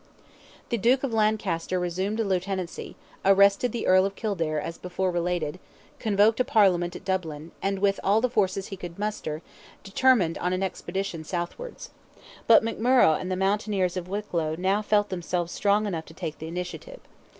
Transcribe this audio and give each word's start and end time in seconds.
The 0.69 0.79
Duke 0.79 1.03
of 1.03 1.13
Lancaster 1.13 1.79
resumed 1.79 2.17
the 2.17 2.23
Lieutenancy, 2.23 2.95
arrested 3.23 3.71
the 3.71 3.85
Earl 3.85 4.03
of 4.07 4.15
Kildare 4.15 4.59
as 4.59 4.79
before 4.79 5.11
related, 5.11 5.59
convoked 5.99 6.39
a 6.39 6.43
Parliament 6.43 6.95
at 6.95 7.05
Dublin, 7.05 7.51
and 7.61 7.77
with 7.77 7.99
all 8.03 8.19
the 8.19 8.27
forces 8.27 8.69
he 8.69 8.75
could 8.75 8.97
muster, 8.97 9.43
determined 9.83 10.39
on 10.39 10.53
an 10.53 10.63
expedition 10.63 11.23
southwards. 11.23 11.91
But 12.47 12.63
McMurrogh 12.63 13.21
and 13.21 13.31
the 13.31 13.35
mountaineers 13.35 13.95
of 13.95 14.09
Wicklow 14.09 14.55
now 14.57 14.81
felt 14.81 15.09
themselves 15.09 15.51
strong 15.51 15.85
enough 15.85 16.05
to 16.05 16.15
take 16.15 16.39
the 16.39 16.47
initiative. 16.47 17.01